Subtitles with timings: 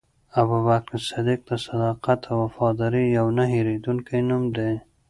[0.39, 4.71] ابوبکر صدیق د صداقت او وفادارۍ یو نه هېرېدونکی نوم دی.